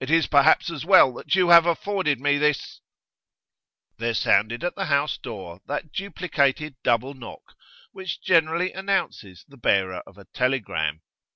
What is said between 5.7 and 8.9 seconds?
duplicated double knock which generally